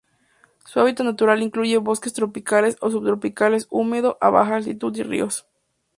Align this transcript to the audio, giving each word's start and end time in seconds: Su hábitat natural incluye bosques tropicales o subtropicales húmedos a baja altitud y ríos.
Su 0.65 0.79
hábitat 0.79 1.05
natural 1.05 1.43
incluye 1.43 1.77
bosques 1.77 2.11
tropicales 2.13 2.75
o 2.81 2.89
subtropicales 2.89 3.67
húmedos 3.69 4.17
a 4.19 4.31
baja 4.31 4.55
altitud 4.55 4.95
y 4.95 5.03
ríos. 5.03 5.45